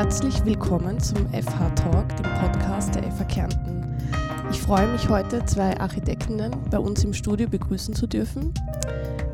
[0.00, 3.96] Herzlich willkommen zum FH Talk, dem Podcast der FH Kärnten.
[4.48, 8.54] Ich freue mich heute, zwei Architektinnen bei uns im Studio begrüßen zu dürfen.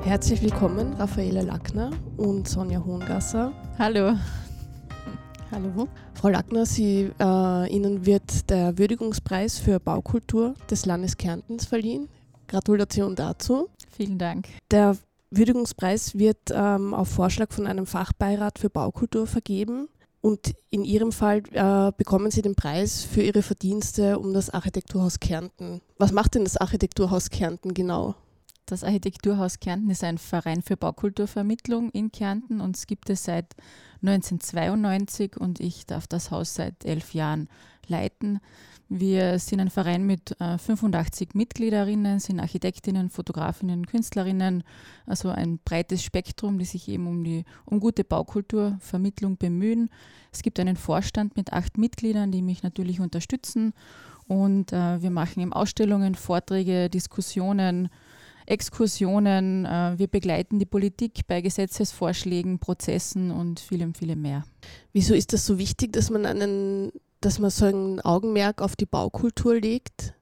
[0.05, 3.53] Herzlich willkommen, Raffaele Lackner und Sonja Hohengasser.
[3.79, 4.15] Hallo.
[5.51, 5.87] Hallo.
[6.15, 12.09] Frau Lackner, Sie, äh, Ihnen wird der Würdigungspreis für Baukultur des Landes Kärntens verliehen.
[12.49, 13.69] Gratulation dazu.
[13.91, 14.49] Vielen Dank.
[14.71, 14.97] Der
[15.31, 19.89] Würdigungspreis wird ähm, auf Vorschlag von einem Fachbeirat für Baukultur vergeben.
[20.25, 25.21] Und in Ihrem Fall äh, bekommen Sie den Preis für Ihre Verdienste um das Architekturhaus
[25.21, 25.83] Kärnten.
[25.99, 28.15] Was macht denn das Architekturhaus Kärnten genau?
[28.65, 33.55] Das Architekturhaus Kärnten ist ein Verein für Baukulturvermittlung in Kärnten und es gibt es seit
[34.07, 37.49] 1992 und ich darf das Haus seit elf Jahren
[37.87, 38.41] leiten.
[38.91, 44.63] Wir sind ein Verein mit äh, 85 Mitgliederinnen, sind Architektinnen, Fotografinnen, Künstlerinnen,
[45.07, 49.89] also ein breites Spektrum, die sich eben um die um gute Baukulturvermittlung bemühen.
[50.33, 53.73] Es gibt einen Vorstand mit acht Mitgliedern, die mich natürlich unterstützen
[54.27, 57.89] und äh, wir machen eben Ausstellungen, Vorträge, Diskussionen,
[58.47, 59.65] Exkursionen.
[59.65, 64.45] Äh, wir begleiten die Politik bei Gesetzesvorschlägen, Prozessen und vielem, vielem mehr.
[64.93, 66.93] Wieso ist das so wichtig, dass man einen
[67.25, 70.13] dass man so ein Augenmerk auf die Baukultur legt?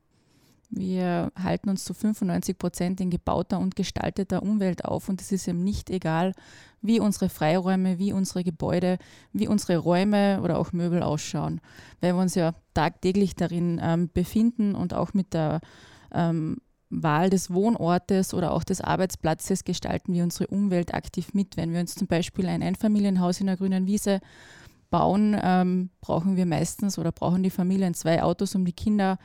[0.71, 5.47] Wir halten uns zu 95 Prozent in gebauter und gestalteter Umwelt auf und es ist
[5.47, 6.33] eben nicht egal,
[6.81, 8.97] wie unsere Freiräume, wie unsere Gebäude,
[9.33, 11.61] wie unsere Räume oder auch Möbel ausschauen,
[12.01, 15.61] weil wir uns ja tagtäglich darin ähm, befinden und auch mit der
[16.15, 16.57] ähm,
[16.93, 21.57] Wahl des Wohnortes oder auch des Arbeitsplatzes gestalten wir unsere Umwelt aktiv mit.
[21.57, 24.21] Wenn wir uns zum Beispiel ein Einfamilienhaus in der grünen Wiese
[24.91, 29.19] bauen, ähm, brauchen wir meistens oder brauchen die Familien zwei Autos, um die Kinder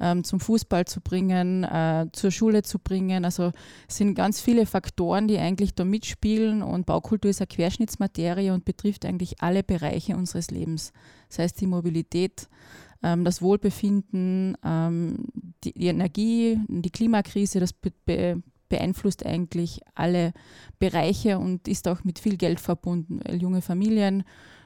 [0.00, 3.24] ähm, zum Fußball zu bringen, äh, zur Schule zu bringen.
[3.24, 3.52] Also
[3.86, 9.04] sind ganz viele Faktoren, die eigentlich da mitspielen und Baukultur ist eine Querschnittsmaterie und betrifft
[9.04, 10.92] eigentlich alle Bereiche unseres Lebens.
[11.28, 12.48] Das heißt die Mobilität,
[13.02, 15.26] das Wohlbefinden, ähm,
[15.64, 20.32] die, die, Energie, die Klimakrise, das be beeinflusst eigentlich alle
[20.78, 24.22] Bereiche und ist auch mit viel Geld verbunden, weil junge Familien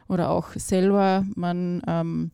[0.08, 1.24] oder auch selber.
[1.34, 2.30] Man ähm,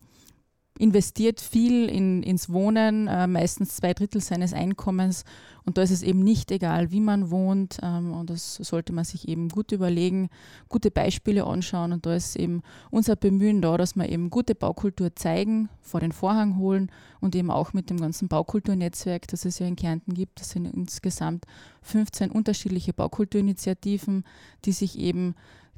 [0.81, 5.25] investiert viel in, ins Wohnen, äh, meistens zwei Drittel seines Einkommens.
[5.63, 7.77] Und da ist es eben nicht egal, wie man wohnt.
[7.83, 10.29] Ähm, und das sollte man sich eben gut überlegen,
[10.69, 11.93] gute Beispiele anschauen.
[11.93, 16.11] Und da ist eben unser Bemühen da, dass wir eben gute Baukultur zeigen, vor den
[16.11, 20.39] Vorhang holen und eben auch mit dem ganzen Baukulturnetzwerk, das es ja in Kärnten gibt.
[20.39, 21.45] Das sind insgesamt
[21.83, 24.23] 15 unterschiedliche Baukulturinitiativen,
[24.65, 25.35] die sich eben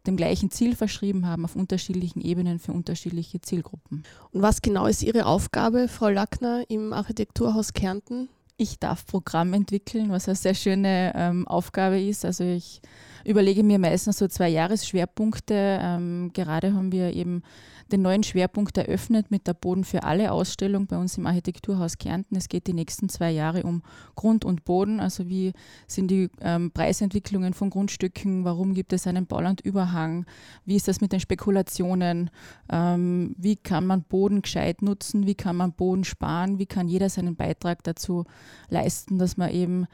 [0.08, 4.04] dem gleichen Ziel verschrieben haben auf unterschiedlichen Ebenen für unterschiedliche Zielgruppen.
[4.32, 8.30] Und was genau ist Ihre Aufgabe, Frau Lackner, im Architekturhaus Kärnten?
[8.58, 12.26] Ich darf Programm entwickeln, was eine sehr schöne ähm, Aufgabe ist.
[12.26, 12.82] Also ich
[13.26, 15.80] überlege mir meistens so zwei Jahresschwerpunkte.
[15.82, 17.44] Ähm, gerade haben wir eben
[17.92, 22.36] den neuen Schwerpunkt eröffnet mit der Boden für alle Ausstellung bei uns im Architekturhaus Kärnten.
[22.36, 23.84] Es geht die nächsten zwei Jahre um
[24.16, 25.54] Grund und Boden, also wie
[25.88, 30.26] sind die ähm, Preisentwicklungen von Grundstücken, warum gibt es einen Baulandüberhang,
[30.66, 32.30] wie ist das mit den Spekulationen,
[32.72, 37.10] ähm, wie kann man Boden gescheit nutzen, wie kann man Boden sparen, wie kann jeder
[37.10, 38.26] seinen Beitrag dazu
[38.70, 39.88] leisten, dass man eben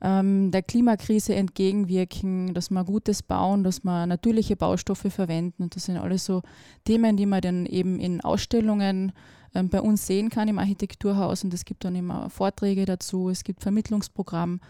[0.00, 5.62] ähm, der Klimakrise entgegenwirken, dass wir Gutes bauen, dass wir natürliche Baustoffe verwenden.
[5.62, 6.42] Und das sind alles so
[6.84, 9.12] Themen, die man dann eben in Ausstellungen
[9.54, 11.44] ähm, bei uns sehen kann im Architekturhaus.
[11.44, 14.60] Und es gibt dann immer Vorträge dazu, es gibt Vermittlungsprogramm,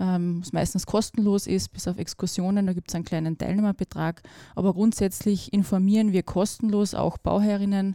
[0.00, 4.22] ähm, was meistens kostenlos ist, bis auf Exkursionen, da gibt es einen kleinen Teilnehmerbetrag.
[4.56, 7.94] Aber grundsätzlich informieren wir kostenlos auch Bauherrinnen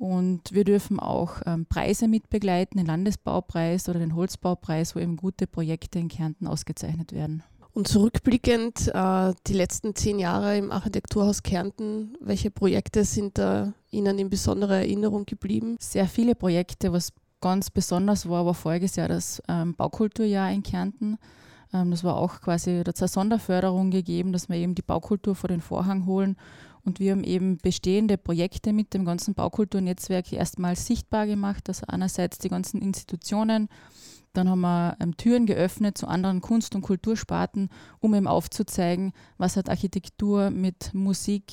[0.00, 5.46] und wir dürfen auch ähm, Preise mitbegleiten, den Landesbaupreis oder den Holzbaupreis, wo eben gute
[5.46, 7.42] Projekte in Kärnten ausgezeichnet werden.
[7.74, 14.18] Und zurückblickend, äh, die letzten zehn Jahre im Architekturhaus Kärnten, welche Projekte sind da Ihnen
[14.18, 15.76] in besonderer Erinnerung geblieben?
[15.78, 17.12] Sehr viele Projekte, was
[17.42, 21.18] ganz besonders war, war voriges Jahr das ähm, Baukulturjahr in Kärnten.
[21.72, 25.48] Ähm, das war auch quasi, da hat Sonderförderung gegeben, dass wir eben die Baukultur vor
[25.48, 26.36] den Vorhang holen
[26.84, 31.68] und wir haben eben bestehende Projekte mit dem ganzen Baukulturnetzwerk erstmal sichtbar gemacht.
[31.68, 33.68] Also einerseits die ganzen Institutionen,
[34.32, 37.68] dann haben wir ähm, Türen geöffnet zu anderen Kunst- und Kultursparten,
[37.98, 41.52] um eben aufzuzeigen, was hat Architektur mit Musik,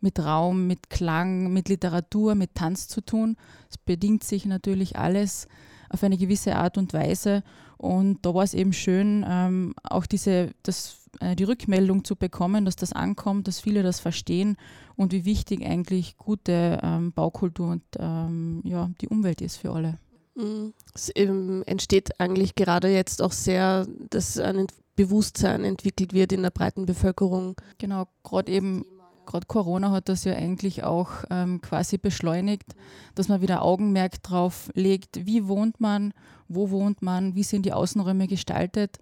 [0.00, 3.36] mit Raum, mit Klang, mit Literatur, mit Tanz zu tun.
[3.70, 5.48] Es bedingt sich natürlich alles
[5.88, 7.42] auf eine gewisse Art und Weise.
[7.78, 12.64] Und da war es eben schön, ähm, auch diese, das, äh, die Rückmeldung zu bekommen,
[12.64, 14.56] dass das ankommt, dass viele das verstehen
[14.96, 19.98] und wie wichtig eigentlich gute ähm, Baukultur und ähm, ja, die Umwelt ist für alle.
[20.34, 20.72] Mhm.
[20.92, 24.66] Es ähm, entsteht eigentlich gerade jetzt auch sehr, dass ein
[24.96, 27.54] Bewusstsein entwickelt wird in der breiten Bevölkerung.
[27.78, 28.84] Genau, gerade eben
[29.28, 32.74] gerade Corona hat das ja eigentlich auch ähm, quasi beschleunigt,
[33.14, 36.14] dass man wieder Augenmerk drauf legt, wie wohnt man,
[36.48, 38.98] wo wohnt man, wie sind die Außenräume gestaltet.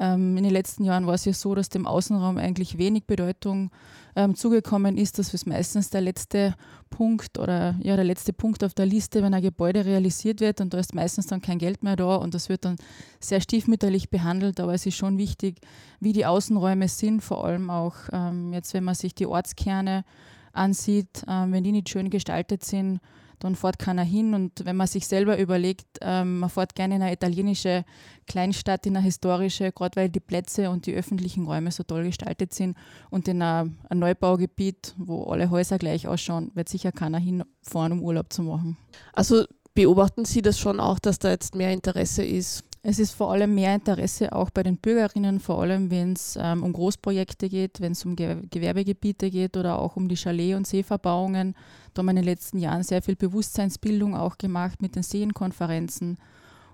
[0.00, 3.70] Ähm, in den letzten Jahren war es ja so, dass dem Außenraum eigentlich wenig Bedeutung
[4.16, 5.18] ähm, zugekommen ist.
[5.18, 6.54] Das ist meistens der letzte
[6.88, 10.72] Punkt oder ja, der letzte Punkt auf der Liste, wenn ein Gebäude realisiert wird und
[10.72, 12.76] da ist meistens dann kein Geld mehr da und das wird dann
[13.20, 14.58] sehr stiefmütterlich behandelt.
[14.58, 15.60] Aber es ist schon wichtig,
[16.00, 20.04] wie die Außenräume sind, vor allem auch ähm, jetzt, wenn man sich die Ortskerne
[20.52, 23.00] ansieht, ähm, wenn die nicht schön gestaltet sind
[23.40, 24.34] dann fährt keiner hin.
[24.34, 27.84] Und wenn man sich selber überlegt, ähm, man fährt gerne in eine italienische
[28.26, 32.54] Kleinstadt, in eine historische, gerade weil die Plätze und die öffentlichen Räume so toll gestaltet
[32.54, 32.76] sind
[33.10, 38.32] und in ein, Neubaugebiet, wo alle Häuser gleich ausschauen, wird sicher keiner hinfahren, um Urlaub
[38.32, 38.76] zu machen.
[39.12, 39.44] Also
[39.74, 42.64] beobachten Sie das schon auch, dass da jetzt mehr Interesse ist?
[42.82, 46.62] Es ist vor allem mehr Interesse auch bei den Bürgerinnen, vor allem wenn es ähm,
[46.62, 50.66] um Großprojekte geht, wenn es um Ge Gewerbegebiete geht oder auch um die Chalet- und
[50.66, 51.54] Seeverbauungen.
[51.92, 56.16] Da haben wir in den letzten Jahren sehr viel Bewusstseinsbildung auch gemacht mit den Seenkonferenzen.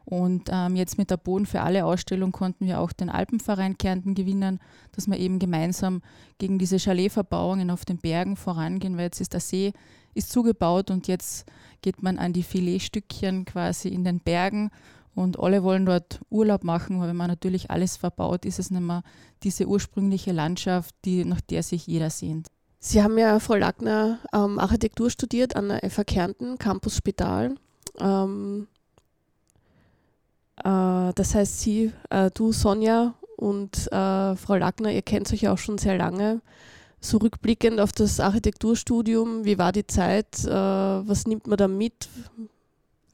[0.05, 4.15] Und ähm, jetzt mit der Boden für alle Ausstellung konnten wir auch den Alpenverein Kärnten
[4.15, 4.61] gewinnen,
[4.93, 6.03] dass wir eben gemeinsam
[6.39, 9.73] gegen diese Chaletverbauungen auf den Bergen vorangehen, weil jetzt ist der See
[10.15, 11.45] ist zugebaut und jetzt
[11.83, 14.71] geht man an die Filetstückchen quasi in den Bergen
[15.17, 18.83] und alle wollen dort Urlaub machen, aber wenn man natürlich alles verbaut, ist es nicht
[18.83, 19.03] mehr
[19.43, 22.49] diese ursprüngliche Landschaft, die, nach der sich jeder sehnt.
[22.79, 27.55] Sie haben ja, Frau Lackner, ähm, Architektur studiert an der FH Kärnten, Campus Spital.
[27.99, 28.69] Ähm,
[30.59, 35.53] äh, das heißt, Sie, äh, du, Sonja und äh, Frau Lackner, ihr kennt euch ja
[35.55, 36.43] auch schon sehr lange.
[37.01, 40.45] So rückblickend auf das Architekturstudium, wie war die Zeit?
[40.45, 42.11] Äh, was nimmt man da mit?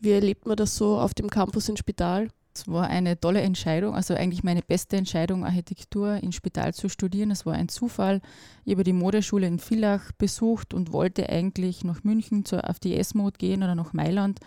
[0.03, 2.27] Wie erlebt man das so auf dem Campus in Spital?
[2.53, 7.31] Es war eine tolle Entscheidung, also eigentlich meine beste Entscheidung, Architektur in Spital zu studieren.
[7.31, 8.21] Es war ein Zufall.
[8.65, 12.97] Ich habe die Modeschule in Villach besucht und wollte eigentlich nach München zur, auf die
[12.97, 14.41] S-Mode gehen oder nach Mailand.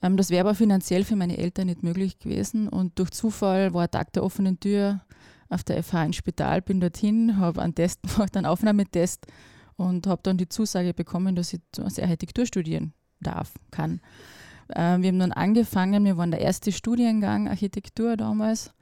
[0.00, 2.66] Ähm, das wäre aber finanziell für meine Eltern nicht möglich gewesen.
[2.66, 5.02] Und durch Zufall war Tag der offenen Tür
[5.50, 9.26] auf der FH in Spital, bin dorthin, habe einen Test gemacht, einen Aufnahmetest
[9.76, 14.00] und habe dann die Zusage bekommen, dass ich Architektur studieren darf, kann.
[14.74, 18.72] Äh, wir haben dann angefangen, wir waren der erste Studiengang Architektur damals.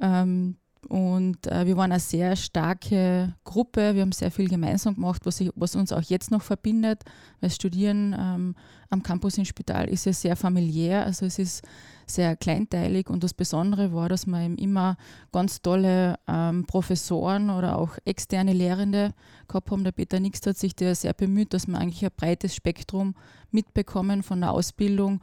[0.00, 0.56] Ähm,
[0.88, 3.94] und äh, wir waren eine sehr starke Gruppe.
[3.94, 7.04] Wir haben sehr viel gemeinsam gemacht, was, ich, was uns auch jetzt noch verbindet.
[7.40, 8.54] Weil Studieren ähm,
[8.90, 11.06] am Campus in Spital ist ja sehr familiär.
[11.06, 11.62] Also es ist
[12.06, 13.08] sehr kleinteilig.
[13.08, 14.96] Und das Besondere war, dass wir eben immer
[15.30, 19.14] ganz tolle ähm, Professoren oder auch externe Lehrende
[19.46, 19.84] gehabt haben.
[19.84, 23.14] Der Peter Nix hat sich da sehr bemüht, dass wir eigentlich ein breites Spektrum
[23.52, 25.20] mitbekommen von der Ausbildung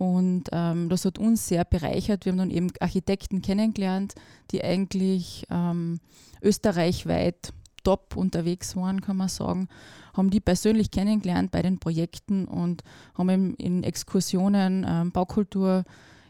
[0.00, 2.24] und ähm, das hat uns sehr bereichert.
[2.24, 4.14] Wir haben dann eben Architekten kennengelernt,
[4.50, 6.00] die eigentlich ähm,
[6.40, 7.52] österreichweit
[7.84, 9.68] top unterwegs waren, kann man sagen.
[10.14, 12.82] Haben die persönlich kennengelernt bei den Projekten und
[13.12, 15.84] haben eben in Exkursionen ähm, Baukultur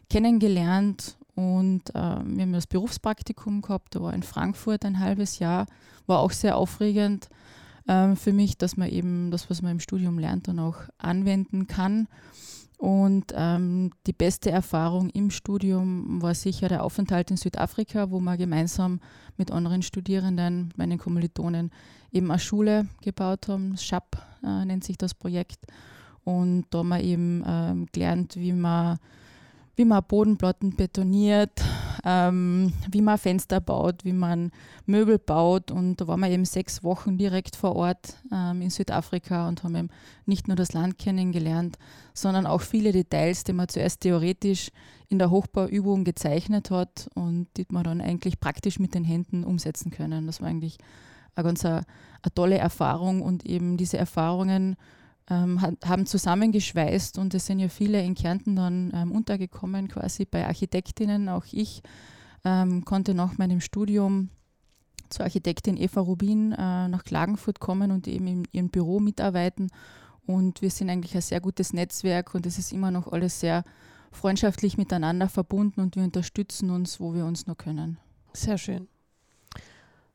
[0.09, 1.17] kennengelernt.
[1.37, 5.67] Und ähm, wir haben das Berufspraktikum gehabt, da war in Frankfurt ein halbes Jahr,
[6.09, 7.29] war auch sehr aufregend
[7.87, 11.69] ähm, für mich, dass man eben das, was man im Studium lernt, dann auch anwenden
[11.69, 12.09] kann.
[12.81, 18.39] Und ähm, die beste Erfahrung im Studium war sicher der Aufenthalt in Südafrika, wo wir
[18.39, 19.01] gemeinsam
[19.37, 21.73] mit anderen Studierenden, meinen Kommilitonen,
[22.11, 23.77] eben eine Schule gebaut haben.
[23.77, 25.67] SHAP äh, nennt sich das Projekt.
[26.25, 28.97] Und da haben wir eben ähm, gelernt, wie man,
[29.77, 31.63] wie man Bodenplatten betoniert,
[32.05, 34.51] ähm, wie man Fenster baut, wie man
[34.87, 35.71] Möbel baut.
[35.71, 39.77] Und da waren wir eben sechs Wochen direkt vor Ort ähm, in Südafrika und haben
[39.77, 39.89] eben
[40.27, 41.79] nicht nur das Land kennengelernt,
[42.15, 44.71] sondern auch viele Details, die man zuerst theoretisch
[45.09, 49.91] in der Hochbauübung gezeichnet hat und die man dann eigentlich praktisch mit den Händen umsetzen
[49.91, 50.27] können.
[50.27, 50.79] Das war eigentlich
[51.35, 51.85] eine ganz eine,
[52.23, 54.77] eine tolle Erfahrung und eben diese Erfahrungen
[55.31, 60.47] ähm, haben zusammengeschweißt und es sind ja viele in Kärnten dann ähm, untergekommen, quasi bei
[60.47, 61.29] Architektinnen.
[61.29, 61.83] Auch ich
[62.45, 64.31] ähm, konnte nach meinem Studium
[65.09, 69.71] zur Architektin Eva Rubin äh, nach Klagenfurt kommen und eben in ihrem Büro mitarbeiten.
[70.27, 73.65] Und wir sind eigentlich ein sehr gutes Netzwerk und es ist immer noch alles sehr
[74.13, 77.99] freundschaftlich miteinander verbunden und wir unterstützen uns, wo wir uns nur können.
[78.33, 78.89] Sehr schön.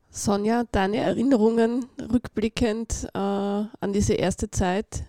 [0.10, 3.20] Sonja, deine Erinnerungen rückblickend äh,
[3.80, 5.04] an diese erste Zeit?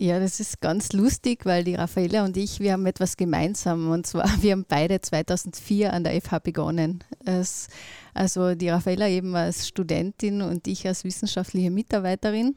[0.00, 3.90] Ja, das ist ganz lustig, weil die Raffaella und ich, wir haben etwas gemeinsam.
[3.90, 7.02] Und zwar, wir haben beide 2004 an der FH begonnen.
[7.24, 7.66] Es,
[8.14, 12.54] also die Raffaella eben als Studentin und ich als wissenschaftliche Mitarbeiterin.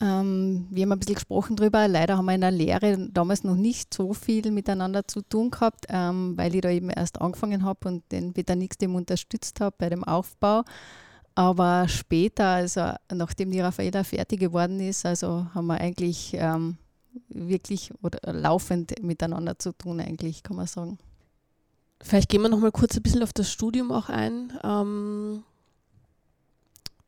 [0.00, 1.86] Ähm, wir haben ein bisschen gesprochen darüber.
[1.86, 5.86] Leider haben wir in der Lehre damals noch nicht so viel miteinander zu tun gehabt,
[5.90, 9.76] ähm, weil ich da eben erst angefangen habe und den Peter Nix dem unterstützt habe
[9.78, 10.62] bei dem Aufbau.
[11.38, 16.78] Aber später, also nachdem die Raffaella fertig geworden ist, also haben wir eigentlich ähm,
[17.28, 20.98] wirklich oder laufend miteinander zu tun, eigentlich, kann man sagen.
[22.02, 24.52] Vielleicht gehen wir noch mal kurz ein bisschen auf das Studium auch ein.
[24.64, 25.44] Ähm,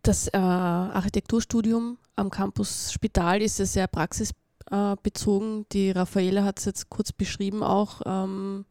[0.03, 5.67] das äh, Architekturstudium am Campus Spital ist ja sehr praxisbezogen.
[5.73, 8.01] Die Raffaela hat es jetzt kurz beschrieben auch.
[8.07, 8.65] Ähm,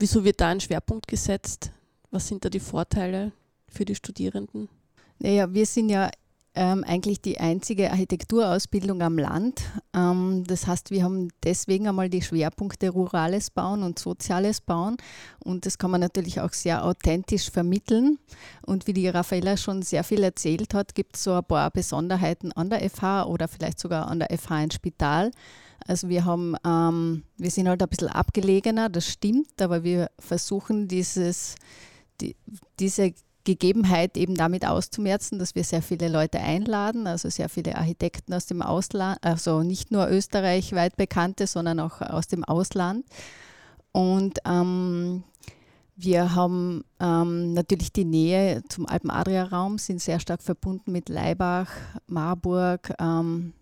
[0.00, 1.70] wieso wird da ein Schwerpunkt gesetzt?
[2.10, 3.30] Was sind da die Vorteile
[3.72, 4.68] für die Studierenden?
[5.18, 6.10] Naja, wir sind ja
[6.54, 9.62] ähm, eigentlich die einzige Architekturausbildung am Land.
[9.94, 14.96] Ähm, das heißt, wir haben deswegen einmal die Schwerpunkte rurales Bauen und soziales Bauen
[15.44, 18.18] und das kann man natürlich auch sehr authentisch vermitteln.
[18.66, 22.52] Und wie die Raffaella schon sehr viel erzählt hat, gibt es so ein paar Besonderheiten
[22.52, 25.30] an der FH oder vielleicht sogar an der FH in Spital.
[25.86, 30.86] Also wir haben, ähm, wir sind halt ein bisschen abgelegener, das stimmt, aber wir versuchen
[30.86, 31.56] dieses,
[32.20, 32.36] die,
[32.78, 33.14] diese
[33.44, 38.46] Gegebenheit eben damit auszumerzen, dass wir sehr viele Leute einladen, also sehr viele Architekten aus
[38.46, 43.04] dem Ausland, also nicht nur österreichweit bekannte, sondern auch aus dem Ausland.
[43.92, 45.24] Und ähm,
[45.96, 51.70] wir haben ähm, natürlich die Nähe zum Alpen-Adria-Raum, sind sehr stark verbunden mit Leibach,
[52.06, 53.52] Marburg, ähm,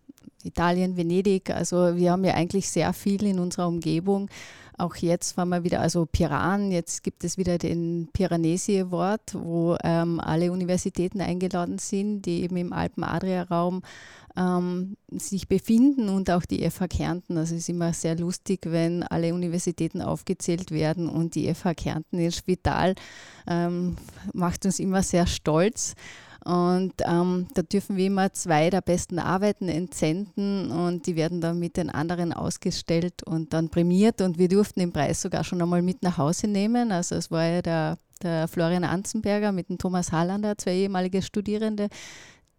[0.44, 1.50] Italien, Venedig.
[1.50, 4.30] Also wir haben ja eigentlich sehr viel in unserer Umgebung.
[4.80, 9.76] Auch jetzt fahren wir wieder, also Piran, jetzt gibt es wieder den Piranesi Award, wo
[9.84, 13.82] ähm, alle Universitäten eingeladen sind, die eben im Alpen-Adria-Raum
[14.36, 17.36] ähm, sich befinden und auch die FH Kärnten.
[17.36, 22.18] Also es ist immer sehr lustig, wenn alle Universitäten aufgezählt werden und die FH Kärnten
[22.18, 22.94] im Spital
[23.46, 23.96] ähm,
[24.32, 25.94] macht uns immer sehr stolz.
[26.44, 31.58] Und ähm, da dürfen wir immer zwei der besten Arbeiten entsenden und die werden dann
[31.58, 34.20] mit den anderen ausgestellt und dann prämiert.
[34.22, 36.92] Und wir durften den Preis sogar schon einmal mit nach Hause nehmen.
[36.92, 41.88] Also es war ja der, der Florian Anzenberger mit dem Thomas Hallander, zwei ehemalige Studierende.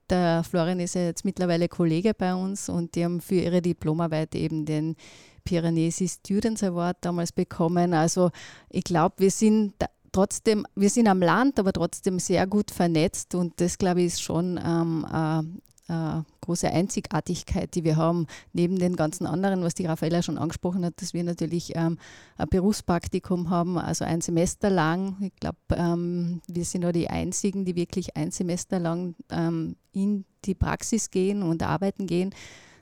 [0.10, 4.36] Der Florian ist ja jetzt mittlerweile Kollege bei uns und die haben für ihre Diplomarbeit
[4.36, 4.96] eben den
[5.44, 7.94] Piranesi Students Award damals bekommen.
[7.94, 8.30] Also
[8.70, 9.74] ich glaube, wir sind
[10.12, 14.22] trotzdem, wir sind am Land, aber trotzdem sehr gut vernetzt und das, glaube ich, ist
[14.22, 15.44] schon ähm, äh,
[15.92, 20.86] äh, große Einzigartigkeit, die wir haben, neben den ganzen anderen, was die Raffaella schon angesprochen
[20.86, 21.98] hat, dass wir natürlich ähm,
[22.38, 25.18] ein Berufspraktikum haben, also ein Semester lang.
[25.22, 30.26] Ich glaube, ähm, wir sind auch die Einzigen, die wirklich ein Semester lang ähm, in
[30.46, 32.34] die Praxis gehen und arbeiten gehen.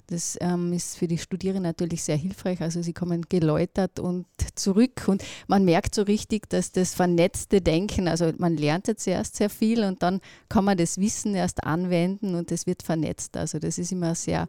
[0.09, 2.61] Das ähm, ist für die Studierenden natürlich sehr hilfreich.
[2.61, 4.25] Also sie kommen geläutert und
[4.55, 9.35] zurück und man merkt so richtig, dass das vernetzte Denken, also man lernt jetzt erst
[9.35, 13.37] sehr viel und dann kann man das Wissen erst anwenden und es wird vernetzt.
[13.37, 14.47] Also das ist immer sehr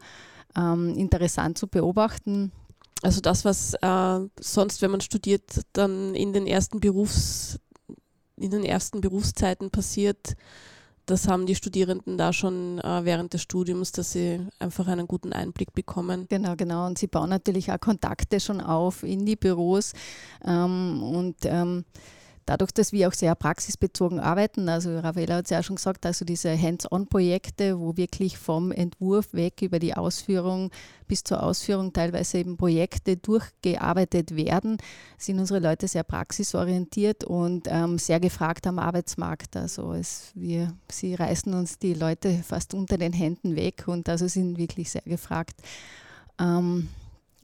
[0.57, 2.52] ähm, interessant zu beobachten.
[3.02, 7.59] Also das, was äh, sonst, wenn man studiert, dann in den ersten Berufs,
[8.37, 10.37] in den ersten Berufszeiten passiert,
[11.07, 15.33] das haben die Studierenden da schon äh, während des Studiums, dass sie einfach einen guten
[15.33, 16.26] Einblick bekommen.
[16.28, 16.87] Genau, genau.
[16.87, 19.92] Und sie bauen natürlich auch Kontakte schon auf in die Büros.
[20.45, 21.85] Ähm, und ähm,
[22.50, 26.25] dadurch, dass wir auch sehr praxisbezogen arbeiten, also Ravela hat es ja schon gesagt, also
[26.25, 30.73] diese Hands-on-Projekte, wo wirklich vom Entwurf weg über die Ausführung
[31.07, 34.78] bis zur Ausführung teilweise eben Projekte durchgearbeitet werden,
[35.16, 39.57] sind unsere Leute sehr praxisorientiert und ähm, sehr gefragt am Arbeitsmarkt.
[39.57, 44.26] Also es, wir, sie reißen uns die Leute fast unter den Händen weg und also
[44.26, 45.54] sind wirklich sehr gefragt.
[46.40, 46.88] Ähm,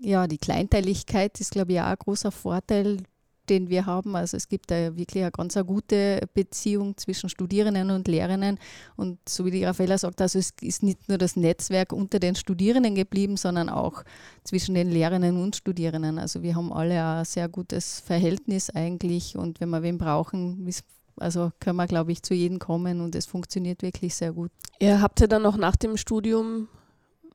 [0.01, 2.99] ja, die Kleinteiligkeit ist, glaube ich, auch ein großer Vorteil
[3.51, 4.17] den wir haben.
[4.17, 8.59] Also es gibt da wirklich eine ganz eine gute Beziehung zwischen Studierenden und Lehrenden.
[8.97, 12.35] Und so wie die Raffaella sagt, also es ist nicht nur das Netzwerk unter den
[12.35, 14.03] Studierenden geblieben, sondern auch
[14.45, 16.19] zwischen den Lehrenden und Studierenden.
[16.19, 20.69] Also wir haben alle ein sehr gutes Verhältnis eigentlich und wenn wir wen brauchen,
[21.19, 24.51] also können wir, glaube ich, zu jedem kommen und es funktioniert wirklich sehr gut.
[24.79, 26.69] Ihr habt ja dann auch nach dem Studium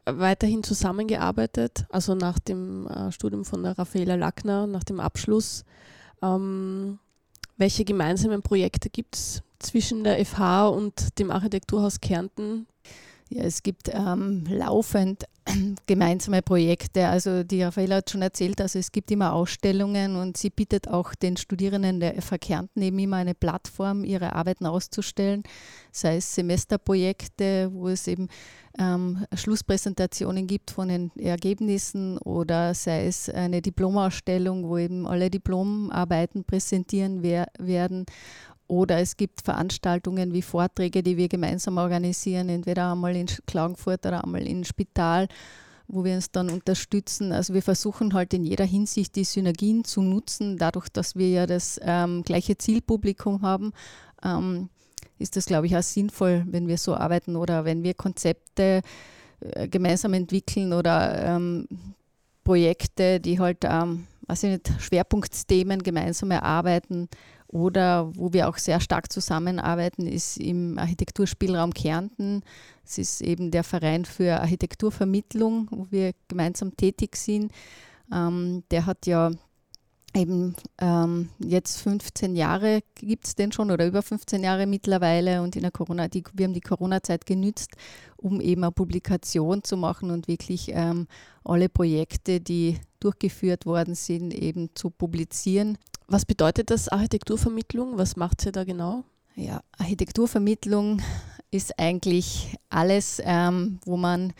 [0.05, 5.63] weiterhin zusammengearbeitet, also nach dem äh, Studium von der Raffaela Lackner, nach dem Abschluss.
[6.21, 6.99] Ähm,
[7.57, 12.67] welche gemeinsamen Projekte gibt es zwischen der FH und dem Architekturhaus Kärnten?
[13.33, 15.23] Ja, es gibt ähm, laufend
[15.87, 17.07] gemeinsame Projekte.
[17.07, 21.15] Also die Raffaella hat schon erzählt, also es gibt immer Ausstellungen und sie bietet auch
[21.15, 25.43] den Studierenden der Kärnten eben immer eine Plattform, ihre Arbeiten auszustellen,
[25.93, 28.27] sei es Semesterprojekte, wo es eben
[28.77, 36.43] ähm, Schlusspräsentationen gibt von den Ergebnissen oder sei es eine Diplomausstellung, wo eben alle Diplomarbeiten
[36.43, 38.05] präsentieren wer werden
[38.71, 44.23] oder es gibt Veranstaltungen wie Vorträge, die wir gemeinsam organisieren, entweder einmal in Klagenfurt oder
[44.23, 45.27] einmal im Spital,
[45.89, 47.33] wo wir uns dann unterstützen.
[47.33, 51.45] Also wir versuchen halt in jeder Hinsicht die Synergien zu nutzen, dadurch, dass wir ja
[51.47, 53.73] das ähm, gleiche Zielpublikum haben.
[54.23, 54.69] Ähm,
[55.19, 58.83] ist das, glaube ich, auch sinnvoll, wenn wir so arbeiten oder wenn wir Konzepte
[59.41, 61.67] äh, gemeinsam entwickeln oder ähm,
[62.45, 67.09] Projekte, die halt, ähm, weiß ich nicht, Schwerpunktthemen gemeinsam erarbeiten
[67.51, 72.43] oder wo wir auch sehr stark zusammenarbeiten, ist im Architekturspielraum Kärnten.
[72.85, 77.51] Es ist eben der Verein für Architekturvermittlung, wo wir gemeinsam tätig sind.
[78.11, 79.31] Ähm, der hat ja
[80.13, 85.55] eben ähm, jetzt 15 Jahre gibt es den schon oder über 15 Jahre mittlerweile und
[85.55, 87.71] in der Corona, die, wir haben die Corona-Zeit genützt,
[88.17, 91.07] um eben eine Publikation zu machen und wirklich ähm,
[91.43, 95.77] alle Projekte, die durchgeführt worden sind, eben zu publizieren.
[96.11, 97.97] Was bedeutet das Architekturvermittlung?
[97.97, 99.05] Was macht sie da genau?
[99.35, 101.01] Ja, Architekturvermittlung
[101.51, 104.33] ist eigentlich alles, ähm, wo man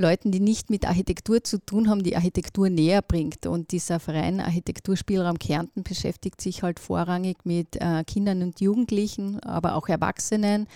[0.00, 3.46] Leuten, die nicht mit Architektur zu tun haben, die Architektur näher bringt.
[3.46, 9.76] Und dieser Verein Architekturspielraum Kärnten beschäftigt sich halt vorrangig mit äh, Kindern und Jugendlichen, aber
[9.76, 10.66] auch Erwachsenen.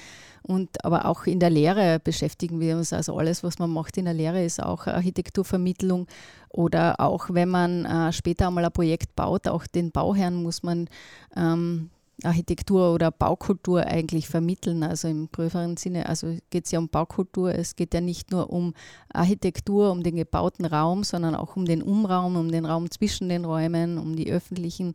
[0.42, 2.92] Und aber auch in der Lehre beschäftigen wir uns.
[2.92, 6.06] Also alles, was man macht in der Lehre, ist auch Architekturvermittlung.
[6.50, 10.88] Oder auch wenn man äh, später einmal ein Projekt baut, auch den Bauherren muss man
[11.34, 11.90] ähm,
[12.22, 14.82] Architektur oder Baukultur eigentlich vermitteln.
[14.82, 17.54] Also im größeren Sinne, also geht es ja um Baukultur.
[17.54, 18.74] Es geht ja nicht nur um
[19.12, 23.44] Architektur, um den gebauten Raum, sondern auch um den Umraum, um den Raum zwischen den
[23.44, 24.92] Räumen, um die öffentlichen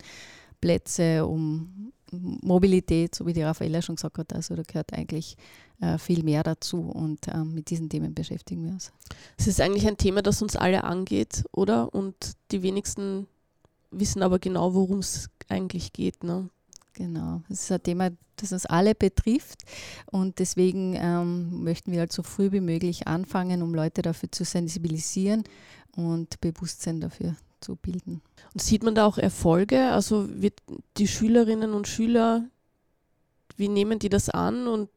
[0.60, 4.32] Plätze, um Mobilität, so wie die Raffaella schon gesagt hat.
[4.32, 5.36] Also da gehört eigentlich
[5.80, 8.92] äh, viel mehr dazu und äh, mit diesen Themen beschäftigen wir uns.
[9.36, 11.94] Es ist eigentlich ein Thema, das uns alle angeht, oder?
[11.94, 12.14] Und
[12.50, 13.26] die wenigsten
[13.90, 16.24] wissen aber genau, worum es eigentlich geht.
[16.24, 16.48] Ne?
[16.92, 19.62] Genau, es ist ein Thema, das uns alle betrifft
[20.10, 24.44] und deswegen ähm, möchten wir halt so früh wie möglich anfangen, um Leute dafür zu
[24.44, 25.44] sensibilisieren
[25.96, 28.22] und Bewusstsein dafür zu bilden.
[28.52, 29.90] Und sieht man da auch Erfolge?
[29.90, 30.60] Also wird
[30.96, 32.44] die Schülerinnen und Schüler,
[33.56, 34.88] wie nehmen die das an und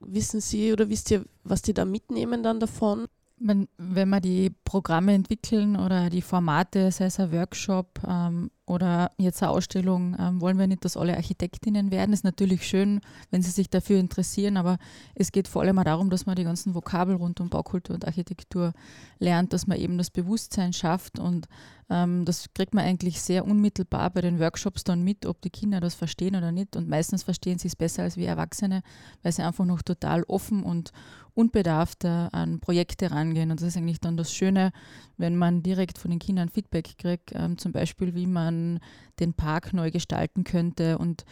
[0.00, 3.06] wissen sie oder wisst ihr, was die da mitnehmen dann davon?
[3.38, 9.10] Wenn, wenn wir die Programme entwickeln oder die Formate, sei es ein Workshop ähm, oder
[9.18, 12.12] jetzt eine Ausstellung, ähm, wollen wir nicht, dass alle Architektinnen werden.
[12.12, 13.00] Ist natürlich schön,
[13.32, 14.78] wenn sie sich dafür interessieren, aber
[15.16, 18.06] es geht vor allem auch darum, dass man die ganzen Vokabel rund um Baukultur und
[18.06, 18.72] Architektur
[19.18, 21.48] lernt, dass man eben das Bewusstsein schafft und
[21.90, 25.80] ähm, das kriegt man eigentlich sehr unmittelbar bei den Workshops dann mit, ob die Kinder
[25.80, 26.76] das verstehen oder nicht.
[26.76, 28.82] Und meistens verstehen sie es besser als wir Erwachsene,
[29.22, 30.92] weil sie einfach noch total offen und
[31.34, 33.50] unbedarft an Projekte rangehen.
[33.50, 34.72] Und das ist eigentlich dann das Schöne,
[35.20, 38.80] wenn man direkt von den Kindern Feedback kriegt, ähm, zum Beispiel, wie man
[39.20, 40.98] den Park neu gestalten könnte.
[40.98, 41.24] Und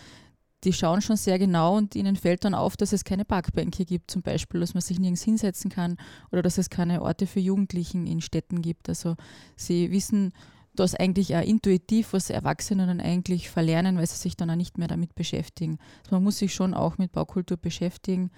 [0.64, 4.11] die schauen schon sehr genau und ihnen fällt dann auf, dass es keine Parkbänke gibt,
[4.11, 5.96] zum Beispiel, dass man sich nirgends hinsetzen kann
[6.31, 8.88] oder dass es keine Orte für Jugendlichen in Städten gibt.
[8.88, 9.16] Also
[9.57, 10.33] sie wissen
[10.74, 14.79] das eigentlich auch intuitiv, was Erwachsene dann eigentlich verlernen, weil sie sich dann auch nicht
[14.79, 15.79] mehr damit beschäftigen.
[16.05, 18.31] Also man muss sich schon auch mit Baukultur beschäftigen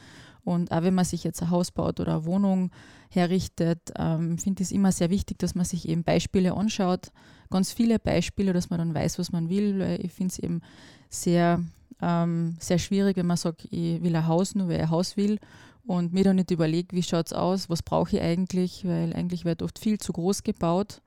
[0.44, 2.70] und auch wenn man sich jetzt ein Haus baut oder eine Wohnung
[3.11, 7.12] herrichtet, ähm, finde ich es immer sehr wichtig, dass man sich eben Beispiele anschaut,
[7.50, 9.98] ganz viele Beispiele, dass man dann weiß, was man will.
[10.03, 10.61] Ich finde es eben
[11.09, 11.61] sehr,
[12.00, 15.16] ähm, sehr schwierig, wenn man sagt, ich will ein Haus, nur weil ich ein Haus
[15.16, 15.38] will
[15.87, 19.44] und mir dann nicht überlegt, wie schaut es aus, was brauche ich eigentlich, weil eigentlich
[19.44, 21.03] wird oft viel zu groß gebaut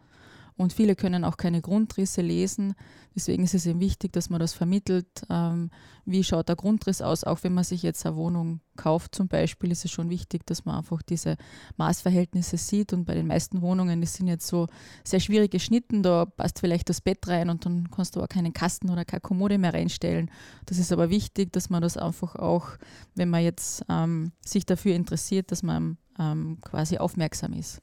[0.56, 2.76] und viele können auch keine Grundrisse lesen.
[3.16, 5.08] Deswegen ist es eben wichtig, dass man das vermittelt.
[5.30, 5.70] Ähm,
[6.06, 7.24] wie schaut der Grundriss aus?
[7.24, 10.66] Auch wenn man sich jetzt eine Wohnung kauft zum Beispiel, ist es schon wichtig, dass
[10.66, 11.38] man einfach diese
[11.78, 12.94] Maßverhältnisse sieht.
[12.94, 14.68] Und bei den meisten Wohnungen, die sind jetzt so
[15.04, 16.04] sehr schwierig geschnitten.
[16.04, 19.22] Da passt vielleicht das Bett rein und dann kannst du auch keinen Kasten oder keine
[19.22, 20.30] Kommode mehr reinstellen.
[20.66, 22.70] Das ist aber wichtig, dass man das einfach auch,
[23.16, 27.82] wenn man jetzt ähm, sich dafür interessiert, dass man ähm, quasi aufmerksam ist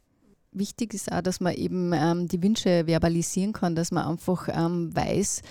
[0.52, 4.94] wichtig ist auch, dass man eben ähm, die Wünsche verbalisieren kann, dass man einfach ähm,
[4.94, 5.42] weiß,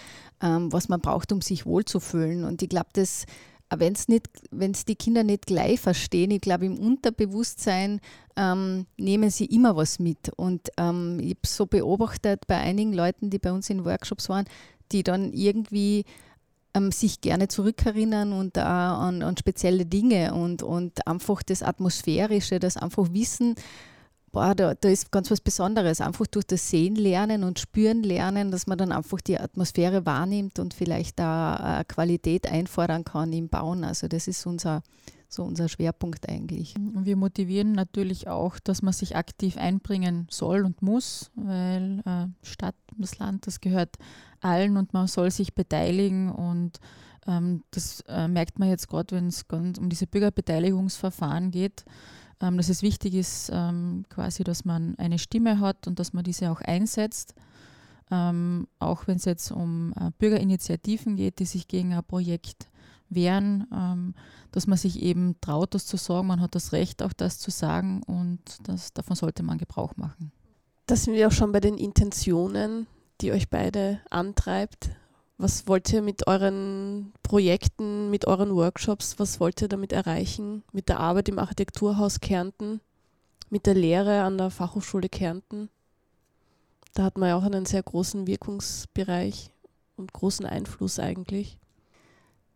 [0.42, 2.44] ähm, was man braucht, um sich wohlzufühlen.
[2.44, 3.26] Und ich glaube, dass
[3.76, 8.02] wenn es nicht, wenn es die Kinder nicht gleich verstehen, ich glaube im Unterbewusstsein
[8.36, 10.30] ähm, nehmen sie immer was mit.
[10.36, 14.46] Und ähm, ich habe so beobachtet bei einigen Leuten, die bei uns in Workshops waren,
[14.92, 16.06] die dann irgendwie
[16.74, 22.60] ähm, sich gerne zurückerinnern und äh, an, an, spezielle Dinge und, und einfach das Atmosphärische,
[22.60, 23.56] das einfach wissen,
[24.32, 26.02] boah, da, da ist ganz was Besonderes.
[26.02, 30.60] Einfach durch das Sehen lernen und Spüren lernen, dass man dann einfach die Atmosphäre wahrnimmt
[30.60, 33.84] und vielleicht da äh, Qualität einfordern kann im Bauen.
[33.84, 34.84] Also das ist unser,
[35.28, 36.76] so unser Schwerpunkt eigentlich.
[36.78, 42.76] Wir motivieren natürlich auch, dass man sich aktiv einbringen soll und muss, weil äh, Stadt,
[42.98, 43.96] das Land, das gehört
[44.42, 46.80] allen und man soll sich beteiligen und
[47.28, 51.84] ähm, das äh, merkt man jetzt gerade, wenn es um diese Bürgerbeteiligungsverfahren geht
[52.40, 56.52] dass es wichtig ist, ähm, quasi, dass man eine Stimme hat und dass man diese
[56.52, 57.36] auch einsetzt.
[58.12, 62.70] Ähm, auch wenn es jetzt um äh, Bürgerinitiativen geht, die sich gegen ein Projekt
[63.10, 64.16] wehren, ähm,
[64.52, 66.28] dass man sich eben traut, das zu sagen.
[66.28, 70.32] Man hat das Recht, auch das zu sagen und das, davon sollte man Gebrauch machen.
[70.88, 72.88] Da sind wir auch schon bei den Intentionen,
[73.22, 74.90] die euch beide antreibt.
[75.42, 80.64] Was wollt ihr mit euren Projekten, mit euren Workshops, was wollt ihr damit erreichen?
[80.74, 82.82] Mit der Arbeit im Architekturhaus Kärnten,
[83.50, 85.70] mit der Lehre an der Fachhochschule Kärnten?
[86.94, 89.50] Da hat man ja auch einen sehr großen Wirkungsbereich
[89.96, 91.58] und großen Einfluss eigentlich.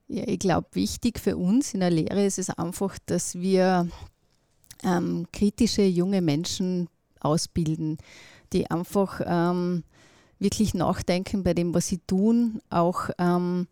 [0.09, 3.87] Ja, ich glaube, wichtig für uns in der Lehre ist es einfach, dass wir
[4.83, 6.89] ähm, kritische junge Menschen
[7.21, 7.97] ausbilden,
[8.51, 9.85] die einfach ähm,
[10.43, 13.67] wirklich nachdenken bei dem, was sie tun, auch ähm,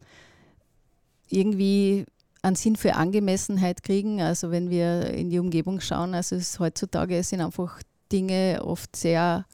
[1.29, 2.05] irgendwie
[2.41, 4.21] einen Sinn für Angemessenheit kriegen.
[4.21, 7.81] Also wenn wir in die Umgebung schauen, also es heutzutage sind einfach
[8.11, 9.45] Dinge oft sehr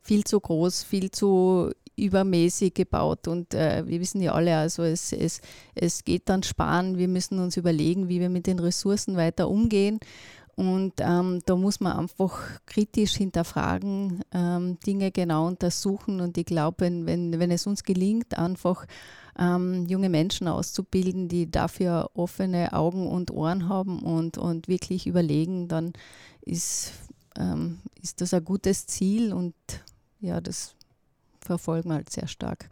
[0.00, 5.12] viel zu groß, viel zu übermäßig gebaut und äh, wir wissen ja alle, also es,
[5.12, 5.40] es,
[5.74, 10.00] es geht dann sparen, wir müssen uns überlegen, wie wir mit den Ressourcen weiter umgehen
[10.54, 16.20] und ähm, da muss man einfach kritisch hinterfragen, ähm, Dinge genau untersuchen.
[16.20, 18.86] Und ich glaube, wenn, wenn, es uns gelingt, einfach
[19.38, 25.68] ähm, junge Menschen auszubilden, die dafür offene Augen und Ohren haben und, und wirklich überlegen,
[25.68, 25.94] dann
[26.42, 26.92] ist,
[27.38, 29.54] ähm, ist das ein gutes Ziel und
[30.20, 30.74] ja, das
[31.40, 32.68] verfolgen wir halt sehr stark.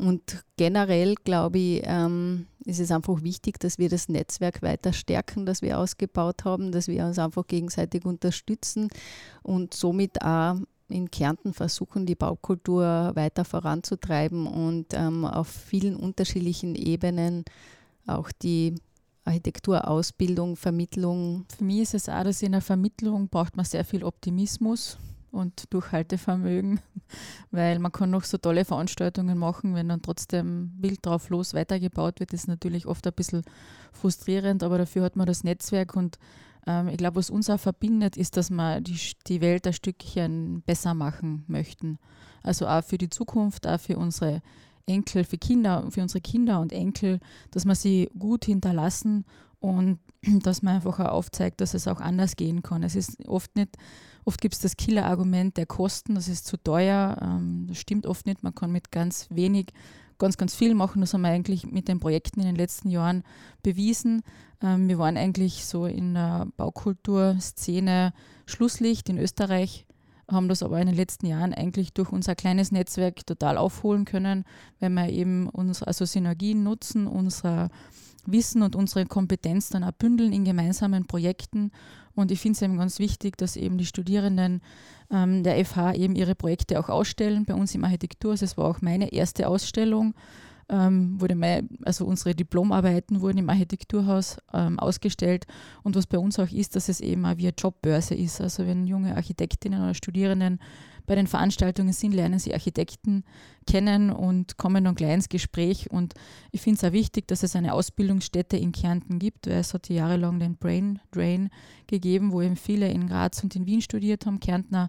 [0.00, 5.46] Und generell, glaube ich, ähm, ist es einfach wichtig, dass wir das Netzwerk weiter stärken,
[5.46, 8.88] das wir ausgebaut haben, dass wir uns einfach gegenseitig unterstützen
[9.42, 10.56] und somit auch
[10.88, 17.44] in Kärnten versuchen, die Baukultur weiter voranzutreiben und ähm, auf vielen unterschiedlichen Ebenen
[18.06, 18.74] auch die
[19.24, 21.44] Architekturausbildung, Vermittlung.
[21.56, 24.98] Für mich ist es auch, dass in der Vermittlung braucht man sehr viel Optimismus
[25.30, 26.80] und Durchhaltevermögen,
[27.50, 32.20] weil man kann noch so tolle Veranstaltungen machen, wenn dann trotzdem wild drauf los weitergebaut
[32.20, 33.42] wird, ist natürlich oft ein bisschen
[33.92, 36.18] frustrierend, aber dafür hat man das Netzwerk und
[36.66, 40.62] ähm, ich glaube, was uns auch verbindet, ist, dass wir die, die Welt ein Stückchen
[40.62, 41.98] besser machen möchten.
[42.42, 44.42] Also auch für die Zukunft, auch für unsere
[44.86, 49.24] Enkel, für Kinder, für unsere Kinder und Enkel, dass wir sie gut hinterlassen
[49.60, 49.98] und
[50.42, 52.82] dass man einfach auch aufzeigt, dass es auch anders gehen kann.
[52.82, 53.76] Es ist oft nicht
[54.24, 57.18] Oft gibt es das Killer-Argument der Kosten, das ist zu teuer.
[57.20, 58.42] Ähm, das stimmt oft nicht.
[58.42, 59.72] Man kann mit ganz wenig
[60.20, 61.00] ganz, ganz viel machen.
[61.00, 63.24] Das haben wir eigentlich mit den Projekten in den letzten Jahren
[63.64, 64.22] bewiesen.
[64.62, 68.12] Ähm, wir waren eigentlich so in der Baukulturszene
[68.46, 69.86] Schlusslicht in Österreich,
[70.30, 74.44] haben das aber in den letzten Jahren eigentlich durch unser kleines Netzwerk total aufholen können,
[74.78, 77.68] wenn wir eben unsere also Synergien nutzen, unser
[78.26, 81.70] Wissen und unsere Kompetenz dann auch bündeln in gemeinsamen Projekten
[82.14, 84.60] und ich finde es eben ganz wichtig, dass eben die Studierenden
[85.10, 88.32] ähm, der FH eben ihre Projekte auch ausstellen bei uns im Architektur.
[88.32, 90.14] Also es war auch meine erste Ausstellung.
[90.68, 95.46] Ähm, wurde mein, also unsere Diplomarbeiten wurden im Architekturhaus ähm, ausgestellt.
[95.82, 98.40] Und was bei uns auch ist, dass es eben auch wie eine Jobbörse ist.
[98.40, 100.60] Also wenn junge Architektinnen oder Studierenden
[101.10, 103.24] bei den Veranstaltungen sind, lernen sie Architekten
[103.66, 105.90] kennen und kommen dann gleich ins Gespräch.
[105.90, 106.14] Und
[106.52, 109.88] ich finde es auch wichtig, dass es eine Ausbildungsstätte in Kärnten gibt, weil es hat
[109.88, 111.50] jahrelang den Brain Drain
[111.88, 114.88] gegeben, wo eben viele in Graz und in Wien studiert haben, Kärntner.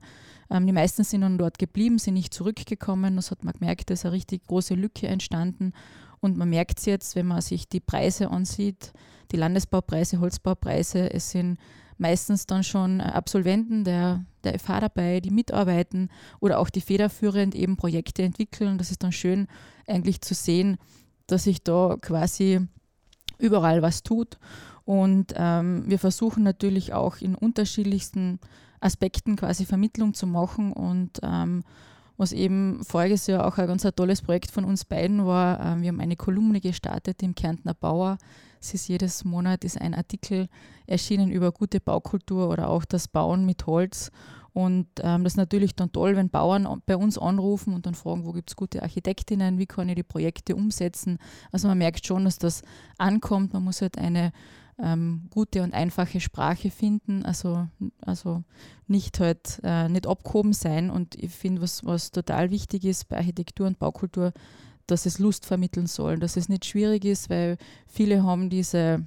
[0.52, 3.16] Ähm, die meisten sind dann dort geblieben, sind nicht zurückgekommen.
[3.16, 5.74] Das hat man gemerkt, da ist eine richtig große Lücke entstanden.
[6.20, 8.94] Und man merkt es jetzt, wenn man sich die Preise ansieht,
[9.32, 11.58] die Landesbaupreise, Holzbaupreise, es sind
[12.02, 16.10] meistens dann schon Absolventen der, der FH dabei, die mitarbeiten
[16.40, 18.78] oder auch die federführend eben Projekte entwickeln.
[18.78, 19.48] Das ist dann schön
[19.88, 20.78] eigentlich zu sehen,
[21.28, 22.68] dass sich da quasi
[23.38, 24.40] überall was tut.
[24.84, 28.40] Und ähm, wir versuchen natürlich auch in unterschiedlichsten
[28.80, 31.64] Aspekten quasi Vermittlung zu machen und ähm,
[32.18, 35.60] was eben voriges Jahr auch ein ganz tolles Projekt von uns beiden war.
[35.60, 38.18] Ähm, wir haben eine Kolumne gestartet im Kärntner Bauer,
[38.62, 40.48] es ist jedes Monat ist ein Artikel
[40.86, 44.12] erschienen über gute Baukultur oder auch das Bauen mit Holz.
[44.54, 48.26] Und ähm, das ist natürlich dann toll, wenn Bauern bei uns anrufen und dann fragen,
[48.26, 51.18] wo gibt es gute Architektinnen, wie kann ich die Projekte umsetzen.
[51.52, 52.62] Also man merkt schon, dass das
[52.98, 53.54] ankommt.
[53.54, 54.32] Man muss halt eine
[54.78, 57.68] ähm, gute und einfache Sprache finden, also,
[58.02, 58.44] also
[58.88, 60.90] nicht halt äh, nicht abgehoben sein.
[60.90, 64.34] Und ich finde, was, was total wichtig ist bei Architektur und Baukultur,
[64.92, 69.06] dass es Lust vermitteln soll, dass es nicht schwierig ist, weil viele haben diese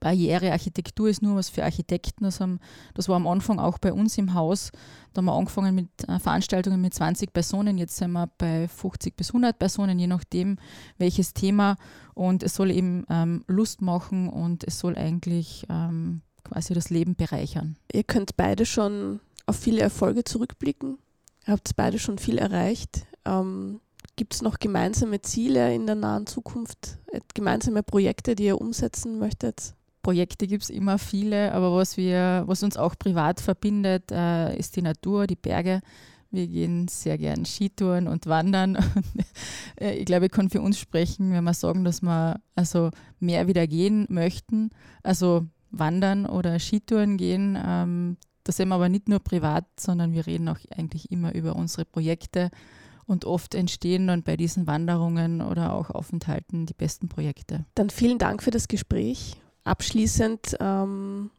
[0.00, 2.24] Barriere, Architektur ist nur was für Architekten.
[2.24, 2.58] Das, haben,
[2.94, 4.72] das war am Anfang auch bei uns im Haus.
[5.12, 7.76] Da haben wir angefangen mit äh, Veranstaltungen mit 20 Personen.
[7.76, 10.56] Jetzt sind wir bei 50 bis 100 Personen, je nachdem
[10.96, 11.76] welches Thema.
[12.14, 17.14] Und es soll eben ähm, Lust machen und es soll eigentlich ähm, quasi das Leben
[17.14, 17.76] bereichern.
[17.92, 20.98] Ihr könnt beide schon auf viele Erfolge zurückblicken.
[21.46, 23.06] Ihr habt beide schon viel erreicht.
[23.26, 23.80] Ähm,
[24.16, 29.18] Gibt es noch gemeinsame Ziele in der nahen Zukunft, äh, gemeinsame Projekte, die ihr umsetzen
[29.18, 29.74] möchtet?
[30.02, 34.76] Projekte gibt es immer viele, aber was, wir, was uns auch privat verbindet, äh, ist
[34.76, 35.80] die Natur, die Berge.
[36.30, 38.78] Wir gehen sehr gern Skitouren und wandern.
[39.80, 43.46] Äh, ich glaube, ich kann für uns sprechen, wenn wir sagen, dass wir also mehr
[43.46, 44.70] wieder gehen möchten,
[45.02, 47.58] also wandern oder Skitouren gehen.
[47.64, 51.56] Ähm, das sehen wir aber nicht nur privat, sondern wir reden auch eigentlich immer über
[51.56, 52.50] unsere Projekte
[53.10, 57.66] und oft entstehen dann bei diesen Wanderungen oder auch Aufenthalten die besten Projekte.
[57.74, 59.36] Dann vielen Dank für das Gespräch.
[59.64, 61.30] Abschließend ähm,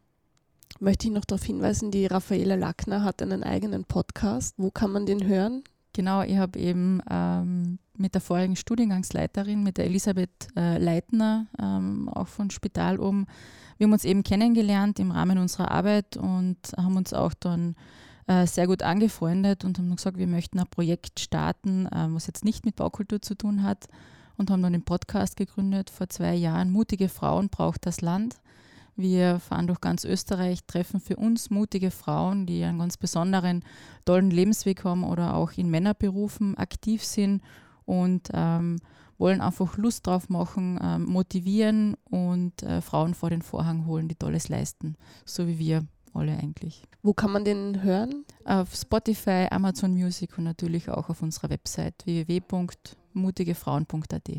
[0.80, 4.54] möchte ich noch darauf hinweisen, die Raffaela Lackner hat einen eigenen Podcast.
[4.58, 5.64] Wo kann man den hören?
[5.94, 12.10] Genau, ich habe eben ähm, mit der vorigen Studiengangsleiterin, mit der Elisabeth äh, Leitner, ähm,
[12.10, 13.26] auch von Spital oben,
[13.78, 17.76] wir haben uns eben kennengelernt im Rahmen unserer Arbeit und haben uns auch dann
[18.26, 22.44] äh, sehr gut angefreundet und haben gesagt, wir möchten ein Projekt starten, äh, was jetzt
[22.44, 23.88] nicht mit Baukultur zu tun hat
[24.36, 26.70] und haben dann den Podcast gegründet vor zwei Jahren.
[26.70, 28.36] Mutige Frauen braucht das Land.
[28.94, 33.64] Wir fahren durch ganz Österreich, treffen für uns mutige Frauen, die einen ganz besonderen,
[34.04, 37.42] tollen Lebensweg haben oder auch in Männerberufen aktiv sind
[37.86, 38.78] und ähm,
[39.18, 44.14] wollen einfach Lust drauf machen, ähm, motivieren und äh, Frauen vor den Vorhang holen, die
[44.14, 46.82] Tolles leisten, so wie wir alle eigentlich.
[47.02, 48.24] Wo kann man den hören?
[48.44, 54.30] Auf Spotify, Amazon Music und natürlich auch auf unserer Website www.mutigefrauen.at.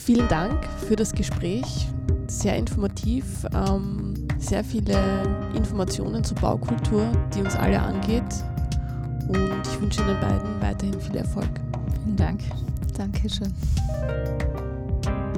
[0.00, 1.88] Vielen Dank für das Gespräch.
[2.26, 8.24] Sehr informativ, ähm, sehr viele Informationen zur Baukultur, die uns alle angeht.
[9.28, 11.50] Und ich wünsche Ihnen beiden weiterhin viel Erfolg.
[12.02, 12.42] Vielen Dank.
[12.96, 13.52] Dankeschön.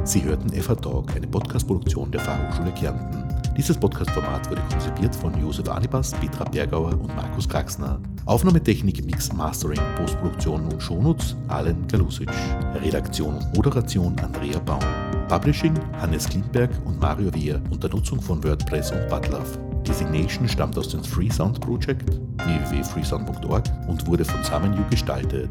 [0.05, 3.24] Sie hörten FH Talk, eine Podcast-Produktion der Fachhochschule Kärnten.
[3.57, 8.01] Dieses Podcast-Format wurde konzipiert von Josef Anibas, Petra Bergauer und Markus Kraxner.
[8.27, 12.29] Aufnahmetechnik, Mix, Mastering, Postproduktion und Shownotes Alen Galusic.
[12.83, 14.81] Redaktion und Moderation Andrea Baum.
[15.29, 19.59] Publishing Hannes Klindberg und Mario Wehr unter Nutzung von WordPress und Butlove.
[19.87, 22.11] Designation stammt aus dem Freesound Project
[22.45, 25.51] www.freesound.org und wurde von SamenU gestaltet.